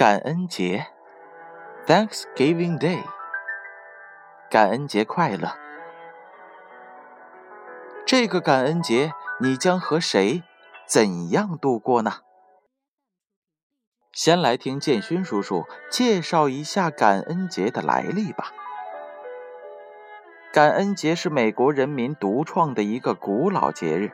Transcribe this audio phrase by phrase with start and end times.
[0.00, 0.86] 感恩节
[1.86, 3.04] ，Thanksgiving Day，
[4.48, 5.58] 感恩节快乐。
[8.06, 10.42] 这个感恩节，你将和谁
[10.86, 12.20] 怎样度过呢？
[14.10, 18.54] 先来听建勋叔叔介绍一下感恩节的来历吧。
[20.50, 24.12] 感恩节是美国人民独创的一个古老节日，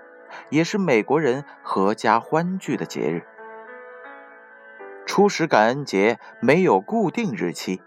[0.51, 3.25] 也是美国人阖家欢聚的节日。
[5.17, 7.81] 初始感恩节没有固定日期，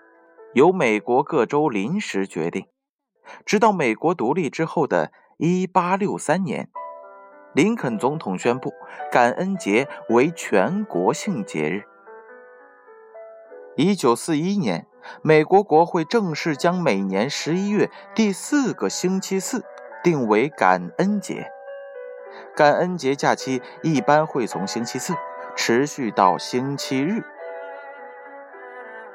[0.55, 2.65] 由美国各州临时决定，
[3.45, 6.71] 直到美国独立之后的1863年，
[7.53, 8.73] 林肯总统宣布
[9.11, 11.83] 感恩节为全国性节日。
[13.77, 14.87] 1941年。
[15.21, 19.63] 美国国会正式将每年十一月第四个星期四
[20.03, 21.51] 定为感恩节。
[22.55, 25.13] 感恩节假期一般会从星期四
[25.61, 27.21] 持续到星期日。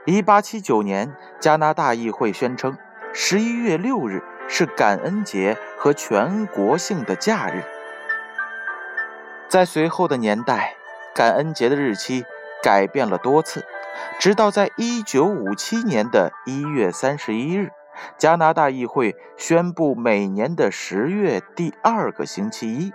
[0.05, 2.77] 一八七九年，加拿大议会宣称
[3.14, 7.65] 十一月六日是感恩节和全国性的假日。
[9.48, 10.75] 在随后的年代，
[11.15, 12.27] 感恩节的日期
[12.62, 13.65] 改变了多次。
[14.19, 17.70] 直到在1957年的一月三十一日，
[18.19, 22.92] 加拿大议会宣布每年的十月第二个星期一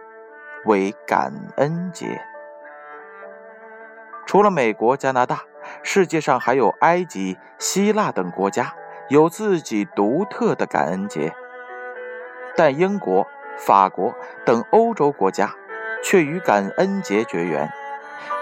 [0.65, 2.21] 为感恩节。
[4.29, 5.41] 除了美国、加拿大，
[5.81, 8.75] 世界上还有埃及、希腊等国家
[9.07, 11.33] 有自己独特的感恩节，
[12.55, 13.25] 但英国、
[13.57, 14.13] 法国
[14.45, 15.55] 等欧洲国家
[16.03, 17.73] 却与感恩节绝缘。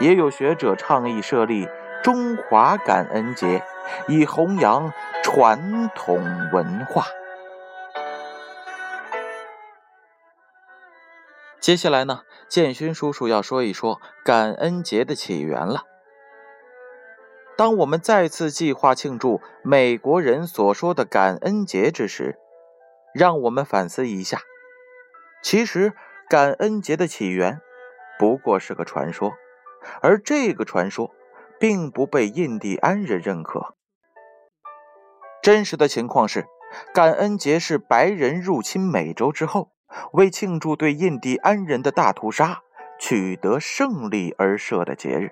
[0.02, 1.70] 也有学者倡议设立。
[2.04, 3.64] 中华感恩节
[4.10, 4.92] 以弘扬
[5.24, 7.06] 传统文化。
[11.62, 15.84] 接下来呢，建勋叔叔要说一说感恩节的起源了。
[17.58, 22.38] 当我们再次计划庆祝美国人所说的感恩节之时，
[23.14, 24.42] 让我们反思一下，
[25.42, 25.94] 其实
[26.30, 27.60] 感恩节的起源
[28.20, 29.34] 不过是个传说，
[30.02, 31.14] 而这个传说。
[31.60, 33.74] 并不被印第安人认可。
[35.42, 36.46] 真实的情况是，
[36.94, 39.72] 感恩节是白人入侵美洲之后，
[40.14, 42.62] 为庆祝对印第安人的大屠杀
[43.00, 45.32] 取得胜利而设的节日。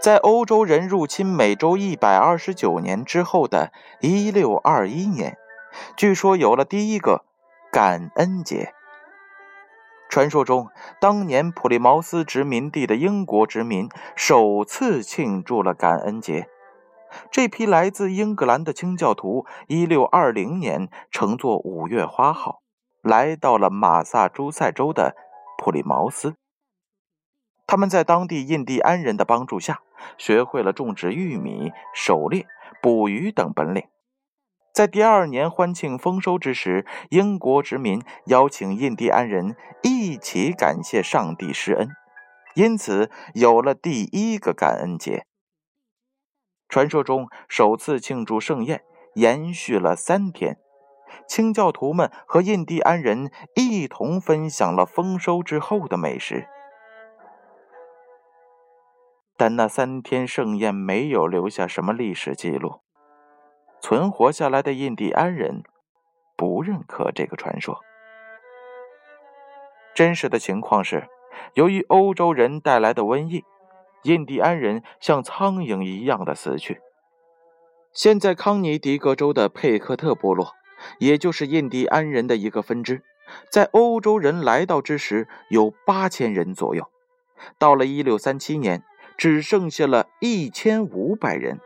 [0.00, 5.38] 在欧洲人入侵美洲一百二十九年之后的一六二一年，
[5.96, 7.24] 据说有了第一个
[7.72, 8.74] 感恩节。
[10.10, 10.68] 传说中，
[11.00, 16.48] 当年普利茅斯殖民地的英国殖民首次庆祝了感恩节。
[17.30, 22.62] 这批来自英格兰的清教徒，1620年乘坐五月花号，
[23.02, 25.16] 来到了马萨诸塞州的
[25.58, 26.36] 普利茅斯。
[27.66, 29.80] 他们在当地印第安人的帮助下，
[30.18, 32.46] 学会了种植玉米、狩猎、
[32.82, 33.84] 捕鱼等本领。
[34.72, 41.88] 在第二年欢庆丰收之时，英国殖民邀请印第安人一起感谢上帝施恩，
[42.54, 45.26] 因此有了第一个感恩节。
[46.68, 48.82] 传说中首次庆祝盛宴
[49.14, 50.58] 延续了三天，
[51.28, 56.48] 清教徒们和印第安人一同分享了丰收之后的美食，
[59.36, 62.80] 但那三天盛宴没有留下什么历史记录。
[63.80, 65.62] 存活下来的印第安人
[66.36, 67.80] 不认可这个传说。
[69.94, 71.06] 真实的情况是，
[71.52, 73.44] 由于欧洲人带来的瘟疫，
[74.04, 76.80] 印第安人像苍蝇一样的死去。
[77.92, 80.52] 现在康尼迪格州的佩克特部落，
[80.98, 83.02] 也就是印第安人的一个分支，
[83.50, 86.90] 在欧洲人来到之时有八千人左右，
[87.58, 88.82] 到了一六三七年，
[89.16, 91.60] 只剩下了一千五百人。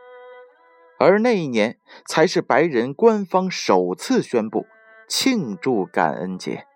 [0.99, 4.65] 而那一年才是白人官方首次宣布
[5.07, 6.68] 庆祝感恩节。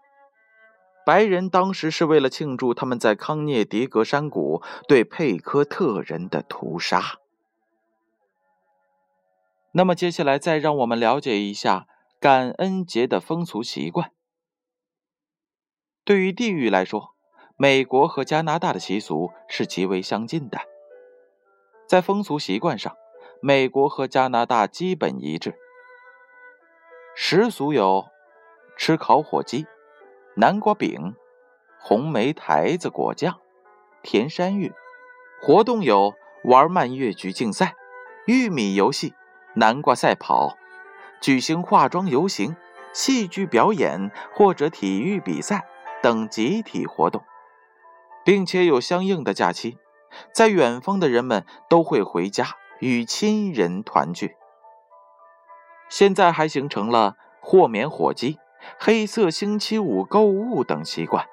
[1.06, 7.20] 白人当时是为了庆祝他们在康涅狄格山谷对佩科特人的屠杀。
[9.74, 11.88] 那么接下来再让我们了解一下
[12.20, 14.12] 感恩节的风俗习惯。
[16.06, 17.16] 对于地域来说，
[17.58, 20.60] 美国和加拿大的习俗是极为相近的，
[21.88, 22.96] 在风俗习惯上。
[23.46, 25.56] 美国和加拿大基本一致，
[27.14, 28.06] 食俗有
[28.78, 29.66] 吃烤火鸡、
[30.36, 31.16] 南瓜饼、
[31.80, 33.40] 红梅台子果酱、
[34.02, 34.72] 甜山芋；
[35.40, 37.76] 活动有玩慢月菊竞赛、
[38.26, 39.14] 玉米游戏、
[39.54, 40.58] 南瓜赛跑、
[41.22, 42.56] 举行化妆游行、
[42.94, 45.68] 戏剧表演或者体育比赛
[46.02, 47.24] 等集体活动，
[48.26, 49.78] 并且有相应的假期。
[50.32, 54.36] 在远方的人们都会回家与亲人团聚。
[55.90, 58.40] 现在还形成了豁免火鸡、
[58.80, 61.26] 黑色星期五购物等习惯。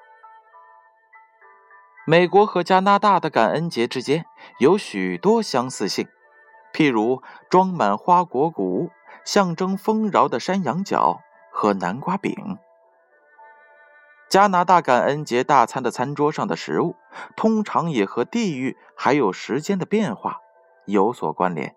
[2.07, 4.25] 美国和加拿大的感恩节之间
[4.59, 6.07] 有许多相似性，
[6.73, 8.89] 譬如装满花果谷、
[9.23, 12.57] 象征丰饶的山羊角和南瓜饼。
[14.29, 16.95] 加拿大感恩节大餐的餐桌上的食物，
[17.35, 20.39] 通常也和地域还有时间的变化
[20.85, 21.75] 有所关联。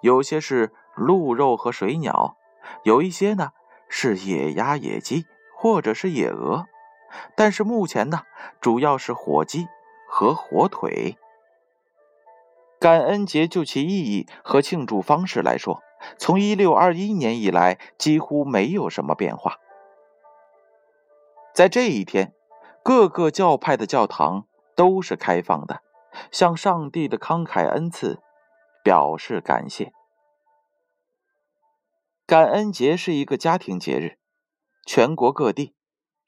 [0.00, 2.36] 有些是鹿肉和水鸟，
[2.82, 3.52] 有一些呢
[3.94, 6.66] 是野鸭、野鸡或者是野鹅。
[7.36, 8.22] 但是目前呢，
[8.58, 9.68] 主要是火鸡
[10.08, 11.18] 和火腿。
[12.80, 15.82] 感恩节就其意义和庆祝方式来说，
[16.16, 19.58] 从一六二一年以来几乎没有什么变化。
[21.54, 22.32] 在这一天，
[22.82, 25.82] 各个教派的教堂都是开放的，
[26.30, 28.20] 向上帝的慷慨恩赐
[28.82, 29.92] 表示感谢。
[32.24, 34.18] 感恩节是一个家庭节日，
[34.86, 35.74] 全国各地。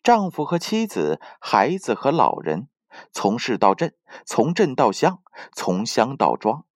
[0.03, 2.69] 丈夫和妻子、孩子和老人，
[3.11, 3.95] 从市到镇，
[4.27, 5.23] 从镇到乡，
[5.55, 6.67] 从乡到庄，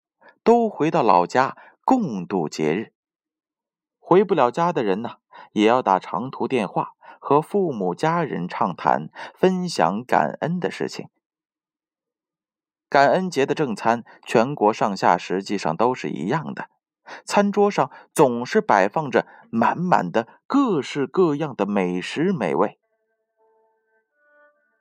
[0.43, 2.95] 都回到老家共度节日。
[3.99, 5.17] 回不了家的人呢，
[5.53, 11.09] 也要打长途电话和父母家人畅谈，分享感恩的事情。
[12.89, 16.71] 感恩节的正餐，全国上下实际上都是一样的，
[17.25, 22.79] 餐桌上总是摆放着满满的各式各样的美食美味。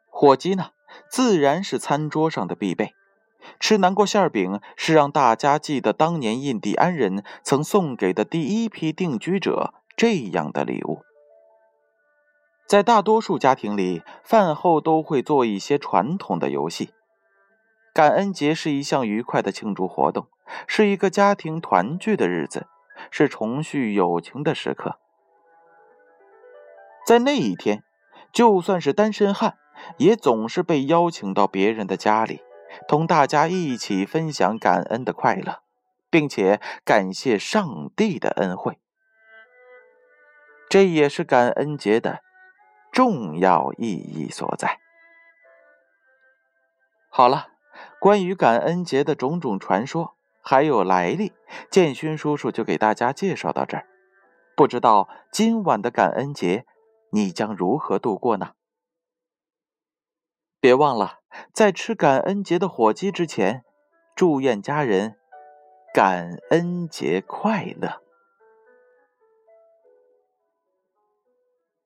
[0.10, 0.72] 火鸡呢，
[1.10, 2.94] 自然是餐桌上的必备。
[3.60, 11.04] 吃南瓜馅饼是让大家记得当年印第安人曾送给的第一批定居者这样的礼物。
[12.68, 16.90] 在大多数家庭里，饭后都会做一些传统的游戏。
[17.98, 20.28] 感恩节是一项愉快的庆祝活动，
[20.68, 22.68] 是一个家庭团聚的日子，
[23.10, 25.00] 是重续友情的时刻。
[27.08, 27.84] 在那一天，
[28.32, 29.58] 就算是单身汉。
[29.98, 32.42] 也总是被邀请到别人的家里，
[32.88, 35.64] 同大家一起分享感恩的快乐，
[36.12, 38.78] 并且感谢上帝的恩惠。
[40.70, 42.22] 这也是感恩节的
[42.92, 44.80] 重要意义所在。
[47.10, 47.57] 好了，
[48.00, 51.34] 关于感恩节的种种传说还有来历，
[51.70, 53.86] 建勋叔叔就给大家介绍到这儿。
[54.56, 56.66] 不知道今晚的感恩节，
[57.12, 58.54] 你将如何度过呢？
[60.60, 61.20] 别忘了，
[61.54, 63.64] 在吃感恩节的火鸡之前，
[64.16, 65.16] 祝愿家人
[65.94, 68.02] 感恩节快乐。